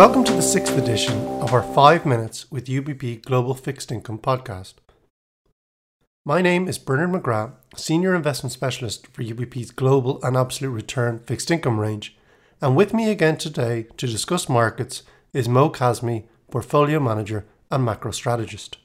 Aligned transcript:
Welcome 0.00 0.24
to 0.24 0.32
the 0.32 0.40
sixth 0.40 0.78
edition 0.78 1.18
of 1.42 1.52
our 1.52 1.62
5 1.62 2.06
Minutes 2.06 2.50
with 2.50 2.68
UBP 2.68 3.22
Global 3.22 3.52
Fixed 3.52 3.92
Income 3.92 4.20
podcast. 4.20 4.76
My 6.24 6.40
name 6.40 6.68
is 6.68 6.78
Bernard 6.78 7.10
McGrath, 7.10 7.52
Senior 7.76 8.14
Investment 8.14 8.50
Specialist 8.50 9.08
for 9.08 9.22
UBP's 9.22 9.72
Global 9.72 10.18
and 10.24 10.38
Absolute 10.38 10.70
Return 10.70 11.18
Fixed 11.18 11.50
Income 11.50 11.78
range, 11.78 12.16
and 12.62 12.74
with 12.74 12.94
me 12.94 13.10
again 13.10 13.36
today 13.36 13.88
to 13.98 14.06
discuss 14.06 14.48
markets 14.48 15.02
is 15.34 15.50
Mo 15.50 15.68
Kazmi, 15.68 16.24
Portfolio 16.50 16.98
Manager 16.98 17.44
and 17.70 17.84
Macro 17.84 18.10
Strategist. 18.10 18.78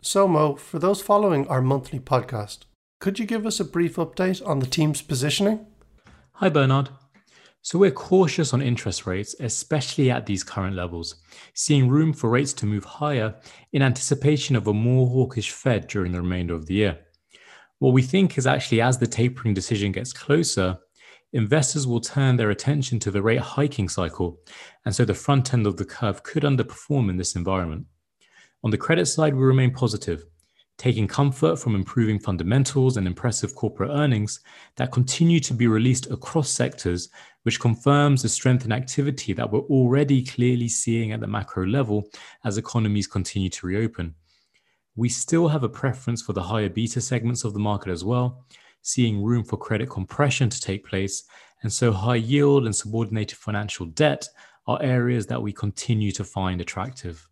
So, 0.00 0.26
Mo, 0.26 0.56
for 0.56 0.78
those 0.78 1.02
following 1.02 1.46
our 1.48 1.60
monthly 1.60 2.00
podcast, 2.00 2.60
could 2.98 3.18
you 3.18 3.26
give 3.26 3.44
us 3.44 3.60
a 3.60 3.64
brief 3.66 3.96
update 3.96 4.40
on 4.48 4.60
the 4.60 4.66
team's 4.66 5.02
positioning? 5.02 5.66
Hi, 6.36 6.48
Bernard. 6.48 6.88
So 7.62 7.78
we're 7.78 7.90
cautious 7.90 8.54
on 8.54 8.62
interest 8.62 9.06
rates, 9.06 9.36
especially 9.38 10.10
at 10.10 10.24
these 10.24 10.42
current 10.42 10.76
levels, 10.76 11.16
seeing 11.52 11.90
room 11.90 12.14
for 12.14 12.30
rates 12.30 12.54
to 12.54 12.66
move 12.66 12.84
higher 12.84 13.34
in 13.72 13.82
anticipation 13.82 14.56
of 14.56 14.66
a 14.66 14.72
more 14.72 15.06
hawkish 15.06 15.50
Fed 15.50 15.86
during 15.86 16.12
the 16.12 16.22
remainder 16.22 16.54
of 16.54 16.66
the 16.66 16.74
year. 16.74 16.98
What 17.78 17.92
we 17.92 18.00
think 18.00 18.38
is 18.38 18.46
actually 18.46 18.80
as 18.80 18.98
the 18.98 19.06
tapering 19.06 19.52
decision 19.52 19.92
gets 19.92 20.12
closer, 20.12 20.78
investors 21.34 21.86
will 21.86 22.00
turn 22.00 22.36
their 22.36 22.50
attention 22.50 22.98
to 23.00 23.10
the 23.10 23.22
rate 23.22 23.40
hiking 23.40 23.90
cycle, 23.90 24.38
and 24.86 24.94
so 24.94 25.04
the 25.04 25.14
front 25.14 25.52
end 25.52 25.66
of 25.66 25.76
the 25.76 25.84
curve 25.84 26.22
could 26.22 26.44
underperform 26.44 27.10
in 27.10 27.18
this 27.18 27.36
environment. 27.36 27.86
On 28.64 28.70
the 28.70 28.78
credit 28.78 29.06
side, 29.06 29.34
we 29.34 29.42
remain 29.42 29.72
positive, 29.72 30.24
taking 30.80 31.06
comfort 31.06 31.56
from 31.56 31.74
improving 31.74 32.18
fundamentals 32.18 32.96
and 32.96 33.06
impressive 33.06 33.54
corporate 33.54 33.90
earnings 33.90 34.40
that 34.76 34.90
continue 34.90 35.38
to 35.38 35.52
be 35.52 35.66
released 35.66 36.10
across 36.10 36.48
sectors, 36.48 37.10
which 37.42 37.60
confirms 37.60 38.22
the 38.22 38.28
strength 38.30 38.64
in 38.64 38.72
activity 38.72 39.34
that 39.34 39.52
we're 39.52 39.68
already 39.68 40.24
clearly 40.24 40.68
seeing 40.68 41.12
at 41.12 41.20
the 41.20 41.26
macro 41.26 41.66
level 41.66 42.08
as 42.46 42.56
economies 42.56 43.06
continue 43.06 43.50
to 43.50 43.66
reopen. 43.66 44.14
We 44.96 45.10
still 45.10 45.48
have 45.48 45.64
a 45.64 45.68
preference 45.68 46.22
for 46.22 46.32
the 46.32 46.44
higher 46.44 46.70
beta 46.70 47.02
segments 47.02 47.44
of 47.44 47.52
the 47.52 47.58
market 47.58 47.90
as 47.90 48.02
well, 48.02 48.46
seeing 48.80 49.22
room 49.22 49.44
for 49.44 49.58
credit 49.58 49.90
compression 49.90 50.48
to 50.48 50.60
take 50.62 50.86
place, 50.86 51.24
and 51.62 51.70
so 51.70 51.92
high 51.92 52.14
yield 52.14 52.64
and 52.64 52.74
subordinated 52.74 53.36
financial 53.36 53.84
debt 53.84 54.26
are 54.66 54.82
areas 54.82 55.26
that 55.26 55.42
we 55.42 55.52
continue 55.52 56.10
to 56.12 56.24
find 56.24 56.58
attractive. 56.62 57.28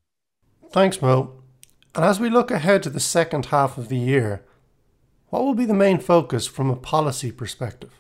Thanks, 0.70 1.00
Mo. 1.00 1.44
And 1.94 2.04
as 2.04 2.20
we 2.20 2.30
look 2.30 2.50
ahead 2.50 2.82
to 2.84 2.90
the 2.90 3.00
second 3.00 3.46
half 3.46 3.78
of 3.78 3.88
the 3.88 3.96
year, 3.96 4.44
what 5.30 5.44
will 5.44 5.54
be 5.54 5.64
the 5.64 5.74
main 5.74 5.98
focus 5.98 6.46
from 6.46 6.70
a 6.70 6.76
policy 6.76 7.32
perspective? 7.32 7.92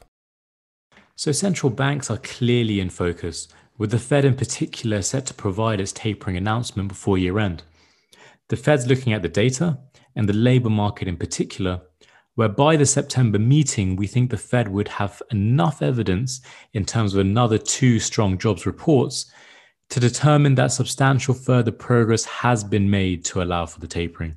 So, 1.16 1.32
central 1.32 1.70
banks 1.70 2.10
are 2.10 2.18
clearly 2.18 2.80
in 2.80 2.90
focus, 2.90 3.48
with 3.76 3.90
the 3.90 3.98
Fed 3.98 4.24
in 4.24 4.34
particular 4.34 5.02
set 5.02 5.26
to 5.26 5.34
provide 5.34 5.80
its 5.80 5.92
tapering 5.92 6.36
announcement 6.36 6.88
before 6.88 7.18
year 7.18 7.38
end. 7.38 7.62
The 8.48 8.56
Fed's 8.56 8.86
looking 8.86 9.12
at 9.12 9.22
the 9.22 9.28
data 9.28 9.78
and 10.14 10.28
the 10.28 10.32
labour 10.32 10.70
market 10.70 11.08
in 11.08 11.16
particular, 11.16 11.80
where 12.34 12.48
by 12.48 12.76
the 12.76 12.86
September 12.86 13.38
meeting, 13.38 13.96
we 13.96 14.06
think 14.06 14.30
the 14.30 14.36
Fed 14.36 14.68
would 14.68 14.88
have 14.88 15.22
enough 15.30 15.82
evidence 15.82 16.40
in 16.72 16.84
terms 16.84 17.14
of 17.14 17.20
another 17.20 17.58
two 17.58 17.98
strong 17.98 18.38
jobs 18.38 18.64
reports 18.64 19.30
to 19.90 20.00
determine 20.00 20.54
that 20.54 20.72
substantial 20.72 21.34
further 21.34 21.72
progress 21.72 22.24
has 22.24 22.62
been 22.62 22.90
made 22.90 23.24
to 23.24 23.42
allow 23.42 23.66
for 23.66 23.80
the 23.80 23.86
tapering. 23.86 24.36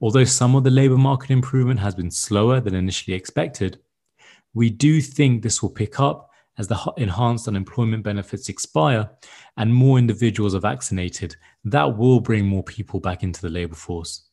Although 0.00 0.24
some 0.24 0.56
of 0.56 0.64
the 0.64 0.70
labour 0.70 0.96
market 0.96 1.30
improvement 1.30 1.80
has 1.80 1.94
been 1.94 2.10
slower 2.10 2.60
than 2.60 2.74
initially 2.74 3.16
expected, 3.16 3.78
we 4.54 4.68
do 4.68 5.00
think 5.00 5.42
this 5.42 5.62
will 5.62 5.70
pick 5.70 6.00
up 6.00 6.30
as 6.58 6.68
the 6.68 6.92
enhanced 6.96 7.48
unemployment 7.48 8.02
benefits 8.02 8.48
expire 8.48 9.08
and 9.56 9.72
more 9.72 9.98
individuals 9.98 10.54
are 10.54 10.60
vaccinated. 10.60 11.36
That 11.64 11.96
will 11.96 12.20
bring 12.20 12.46
more 12.46 12.64
people 12.64 13.00
back 13.00 13.22
into 13.22 13.40
the 13.40 13.48
labour 13.48 13.76
force. 13.76 14.28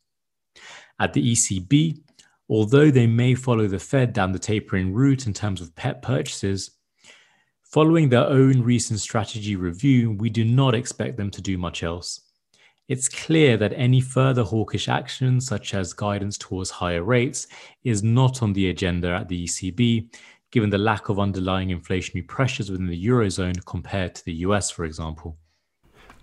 At 0.99 1.13
the 1.13 1.31
ECB, 1.33 2.01
although 2.49 2.89
they 2.89 3.07
may 3.07 3.35
follow 3.35 3.67
the 3.67 3.79
Fed 3.79 4.13
down 4.13 4.31
the 4.31 4.39
tapering 4.39 4.93
route 4.93 5.27
in 5.27 5.33
terms 5.33 5.61
of 5.61 5.75
PEPP 5.75 6.01
purchases, 6.01 6.71
Following 7.71 8.07
their 8.07 8.25
own 8.25 8.61
recent 8.61 9.01
strategy 9.01 9.57
review, 9.57 10.11
we 10.11 10.29
do 10.29 10.45
not 10.45 10.73
expect 10.73 11.17
them 11.17 11.29
to 11.31 11.41
do 11.41 11.57
much 11.57 11.83
else. 11.83 12.21
It's 12.87 13.09
clear 13.09 13.57
that 13.57 13.73
any 13.75 13.99
further 13.99 14.43
hawkish 14.43 14.87
action, 14.87 15.41
such 15.41 15.73
as 15.73 15.91
guidance 15.91 16.37
towards 16.37 16.69
higher 16.69 17.03
rates, 17.03 17.47
is 17.83 18.03
not 18.03 18.41
on 18.41 18.53
the 18.53 18.69
agenda 18.69 19.09
at 19.09 19.27
the 19.27 19.43
ECB, 19.43 20.15
given 20.49 20.69
the 20.69 20.77
lack 20.77 21.09
of 21.09 21.19
underlying 21.19 21.67
inflationary 21.67 22.25
pressures 22.25 22.71
within 22.71 22.87
the 22.87 23.05
Eurozone 23.05 23.65
compared 23.65 24.15
to 24.15 24.23
the 24.23 24.35
US, 24.45 24.71
for 24.71 24.85
example. 24.85 25.37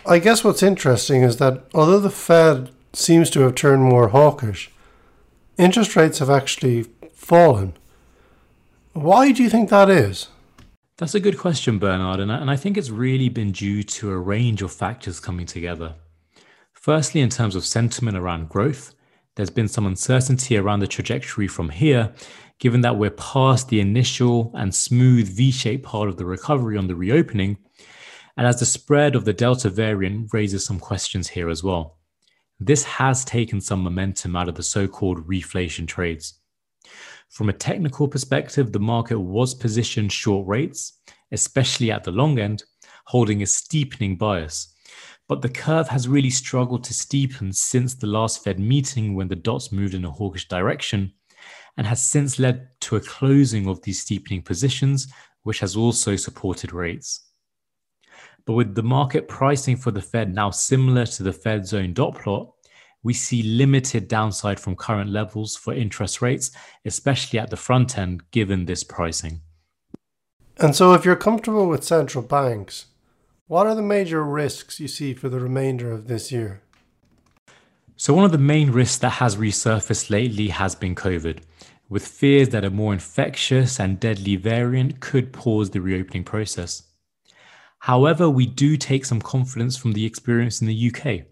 I 0.07 0.21
guess 0.21 0.45
what's 0.45 0.63
interesting 0.63 1.23
is 1.23 1.37
that 1.37 1.67
although 1.75 2.01
the 2.01 2.09
Fed 2.09 2.71
seems 2.95 3.29
to 3.31 3.41
have 3.41 3.55
turned 3.55 3.83
more 3.83 4.09
hawkish, 4.09 4.71
interest 5.59 5.95
rates 5.95 6.21
have 6.21 6.31
actually 6.31 6.85
fallen. 7.13 7.75
Why 8.95 9.31
do 9.31 9.43
you 9.43 9.51
think 9.51 9.69
that 9.69 9.91
is? 9.91 10.29
That's 10.97 11.17
a 11.17 11.21
good 11.21 11.39
question, 11.39 11.81
Bernard, 11.81 12.21
and 12.21 12.31
I, 12.31 12.37
and 12.37 12.49
I 12.49 12.55
think 12.55 12.79
it's 12.79 12.91
really 12.91 13.29
been 13.29 13.51
due 13.51 13.83
to 13.83 14.13
a 14.13 14.17
range 14.17 14.63
of 14.63 14.71
factors 14.73 15.19
coming 15.19 15.45
together. 15.45 15.97
Firstly, 16.73 17.21
in 17.21 17.31
terms 17.31 17.57
of 17.57 17.65
sentiment 17.65 18.17
around 18.17 18.49
growth, 18.49 18.95
there's 19.35 19.51
been 19.51 19.67
some 19.67 19.87
uncertainty 19.87 20.57
around 20.57 20.79
the 20.79 20.87
trajectory 20.87 21.49
from 21.49 21.71
here, 21.71 22.15
given 22.61 22.83
that 22.83 22.97
we're 22.97 23.11
past 23.11 23.69
the 23.69 23.81
initial 23.81 24.53
and 24.55 24.73
smooth 24.73 25.27
V 25.27 25.51
shaped 25.51 25.85
part 25.85 26.09
of 26.09 26.17
the 26.17 26.25
recovery 26.25 26.77
on 26.77 26.87
the 26.87 26.95
reopening, 26.95 27.59
and 28.37 28.47
as 28.47 28.61
the 28.61 28.67
spread 28.67 29.17
of 29.17 29.25
the 29.25 29.33
Delta 29.33 29.71
variant 29.71 30.33
raises 30.33 30.65
some 30.65 30.79
questions 30.79 31.27
here 31.27 31.49
as 31.49 31.65
well. 31.65 31.99
This 32.61 32.85
has 32.85 33.25
taken 33.25 33.61
some 33.61 33.83
momentum 33.83 34.37
out 34.37 34.49
of 34.49 34.55
the 34.55 34.63
so 34.63 34.87
called 34.87 35.27
reflation 35.27 35.89
trades. 35.89 36.35
From 37.31 37.49
a 37.49 37.53
technical 37.53 38.07
perspective, 38.07 38.73
the 38.73 38.79
market 38.79 39.19
was 39.19 39.55
positioned 39.55 40.13
short 40.13 40.47
rates, 40.47 41.01
especially 41.33 41.91
at 41.91 42.05
the 42.05 42.13
long 42.13 42.39
end, 42.39 42.63
holding 43.07 43.43
a 43.43 43.47
steepening 43.47 44.17
bias. 44.17 44.75
But 45.29 45.43
the 45.43 45.49
curve 45.49 45.89
has 45.89 46.07
really 46.07 46.31
struggled 46.31 46.85
to 46.85 46.93
steepen 46.93 47.55
since 47.55 47.95
the 47.95 48.07
last 48.07 48.45
Fed 48.45 48.61
meeting 48.61 49.15
when 49.15 49.29
the 49.29 49.37
dots 49.37 49.73
moved 49.73 49.95
in 49.95 50.05
a 50.05 50.11
hawkish 50.11 50.49
direction 50.49 51.13
and 51.77 51.87
has 51.87 52.03
since 52.05 52.39
led 52.39 52.69
to 52.83 52.97
a 52.97 53.01
closing 53.01 53.67
of 53.67 53.83
these 53.83 54.03
steepening 54.03 54.43
positions, 54.43 55.09
which 55.43 55.61
has 55.61 55.77
also 55.77 56.15
supported 56.17 56.73
rates. 56.73 57.29
But 58.47 58.53
with 58.53 58.75
the 58.75 58.83
market 58.83 59.27
pricing 59.27 59.77
for 59.77 59.91
the 59.91 60.03
Fed 60.03 60.35
now 60.35 60.51
similar 60.51 61.07
to 61.07 61.23
the 61.23 61.33
Fed's 61.33 61.73
own 61.73 61.95
dot 61.95 62.15
plot, 62.15 62.54
we 63.05 63.13
see 63.13 63.43
limited 63.43 64.09
downside 64.09 64.59
from 64.59 64.75
current 64.75 65.11
levels 65.11 65.55
for 65.55 65.73
interest 65.73 66.21
rates, 66.21 66.51
especially 66.85 67.39
at 67.39 67.51
the 67.51 67.57
front 67.57 67.97
end, 67.97 68.29
given 68.33 68.65
this 68.65 68.83
pricing. 68.83 69.43
And 70.57 70.75
so, 70.75 70.95
if 70.95 71.05
you're 71.05 71.15
comfortable 71.15 71.69
with 71.69 71.85
central 71.85 72.25
banks, 72.25 72.87
what 73.47 73.67
are 73.67 73.75
the 73.75 73.83
major 73.83 74.25
risks 74.25 74.81
you 74.81 74.89
see 74.89 75.13
for 75.13 75.29
the 75.29 75.39
remainder 75.39 75.93
of 75.93 76.09
this 76.09 76.33
year? 76.33 76.63
So, 77.97 78.15
one 78.15 78.25
of 78.25 78.33
the 78.33 78.39
main 78.39 78.71
risks 78.71 78.99
that 78.99 79.11
has 79.11 79.37
resurfaced 79.37 80.11
lately 80.11 80.49
has 80.49 80.75
been 80.75 80.95
COVID, 80.95 81.41
with 81.89 82.07
fears 82.07 82.49
that 82.51 82.65
a 82.65 82.71
more 82.71 82.95
infectious 82.95 83.79
and 83.79 84.01
deadly 84.01 84.37
variant 84.37 85.01
could 85.01 85.33
pause 85.33 85.71
the 85.71 85.81
reopening 85.81 86.25
process. 86.25 86.85
However, 87.81 88.31
we 88.31 88.47
do 88.47 88.79
take 88.79 89.05
some 89.05 89.21
confidence 89.21 89.77
from 89.77 89.93
the 89.93 90.07
experience 90.07 90.63
in 90.63 90.69
the 90.69 90.91
UK 90.91 91.27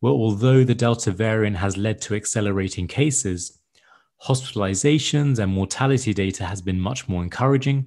well, 0.00 0.14
although 0.14 0.64
the 0.64 0.74
Delta 0.74 1.10
variant 1.10 1.56
has 1.56 1.76
led 1.76 2.00
to 2.02 2.14
accelerating 2.14 2.86
cases, 2.86 3.58
hospitalizations 4.22 5.38
and 5.38 5.52
mortality 5.52 6.14
data 6.14 6.44
has 6.44 6.62
been 6.62 6.80
much 6.80 7.08
more 7.08 7.22
encouraging, 7.22 7.86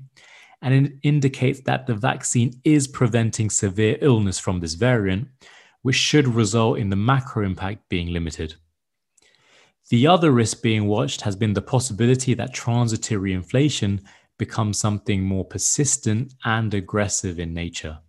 and 0.62 0.74
it 0.74 0.94
indicates 1.04 1.62
that 1.62 1.88
the 1.88 1.96
vaccine 1.96 2.54
is 2.63 2.88
preventing 2.88 3.50
severe 3.50 3.98
illness 4.02 4.40
from 4.40 4.60
this 4.60 4.75
variant, 4.75 5.28
which 5.81 5.96
should 5.96 6.28
result 6.28 6.78
in 6.78 6.90
the 6.90 6.96
macro 6.96 7.46
impact 7.46 7.90
being 7.90 8.10
limited. 8.14 8.56
The 9.90 10.07
other 10.07 10.31
risk 10.31 10.62
being 10.62 10.88
watched 10.88 11.22
has 11.22 11.36
been 11.36 11.54
the 11.54 11.62
possibility 11.62 12.34
that 12.36 12.54
transitory 12.54 13.34
inflation 13.34 14.02
becomes 14.38 14.80
something 14.80 15.24
more 15.24 15.46
persistent 15.46 16.34
and 16.46 16.74
aggressive 16.74 17.40
in 17.40 17.54
nature. 17.54 18.00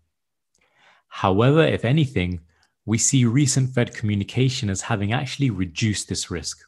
However, 1.08 1.64
if 1.64 1.84
anything, 1.84 2.40
we 2.84 2.98
see 2.98 3.24
recent 3.24 3.70
Fed 3.70 3.94
communication 3.94 4.68
as 4.68 4.82
having 4.82 5.12
actually 5.12 5.50
reduced 5.50 6.08
this 6.08 6.30
risk, 6.30 6.60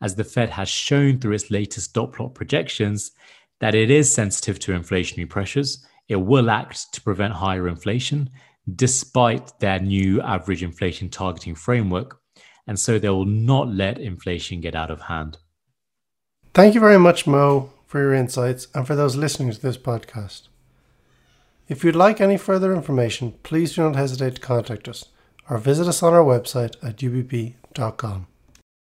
as 0.00 0.14
the 0.14 0.24
Fed 0.24 0.50
has 0.50 0.68
shown 0.68 1.18
through 1.18 1.32
its 1.32 1.50
latest 1.50 1.94
dot 1.94 2.12
plot 2.12 2.34
projections 2.34 3.10
that 3.60 3.74
it 3.74 3.90
is 3.90 4.12
sensitive 4.12 4.58
to 4.60 4.72
inflationary 4.72 5.28
pressures. 5.28 5.84
It 6.08 6.16
will 6.16 6.50
act 6.50 6.92
to 6.92 7.00
prevent 7.00 7.32
higher 7.32 7.66
inflation, 7.66 8.30
despite 8.76 9.58
their 9.58 9.80
new 9.80 10.20
average 10.20 10.62
inflation 10.62 11.08
targeting 11.08 11.54
framework. 11.54 12.20
And 12.68 12.78
so 12.78 12.98
they 12.98 13.08
will 13.08 13.24
not 13.24 13.68
let 13.68 13.98
inflation 13.98 14.60
get 14.60 14.74
out 14.74 14.90
of 14.90 15.02
hand. 15.02 15.38
Thank 16.52 16.74
you 16.74 16.80
very 16.80 16.98
much, 16.98 17.26
Mo, 17.26 17.72
for 17.86 18.00
your 18.00 18.14
insights 18.14 18.68
and 18.74 18.86
for 18.86 18.94
those 18.94 19.16
listening 19.16 19.52
to 19.52 19.60
this 19.60 19.78
podcast. 19.78 20.48
If 21.68 21.82
you'd 21.82 21.96
like 21.96 22.20
any 22.20 22.36
further 22.36 22.74
information, 22.74 23.34
please 23.42 23.74
do 23.74 23.82
not 23.82 23.96
hesitate 23.96 24.36
to 24.36 24.40
contact 24.40 24.88
us 24.88 25.06
or 25.48 25.58
visit 25.58 25.86
us 25.86 26.02
on 26.02 26.14
our 26.14 26.24
website 26.24 26.74
at 26.82 26.96
ubp.com. 26.98 28.26